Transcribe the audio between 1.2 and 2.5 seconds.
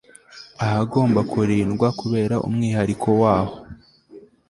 kurindwa kubera